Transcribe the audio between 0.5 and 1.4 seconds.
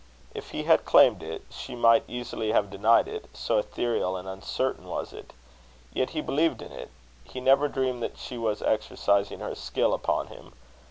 had claimed